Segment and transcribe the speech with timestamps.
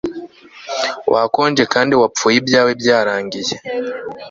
[1.13, 3.55] Wakonje kandi wapfuye ibyawe byarangiye